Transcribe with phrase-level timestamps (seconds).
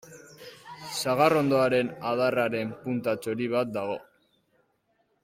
[1.01, 4.03] Sagarrondoaren adarraren punta txori bat dago.